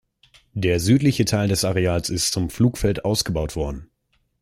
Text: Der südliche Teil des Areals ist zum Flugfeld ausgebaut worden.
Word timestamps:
Der 0.55 0.79
südliche 0.79 1.25
Teil 1.25 1.47
des 1.47 1.63
Areals 1.63 2.09
ist 2.09 2.31
zum 2.33 2.49
Flugfeld 2.49 3.05
ausgebaut 3.05 3.55
worden. 3.55 3.91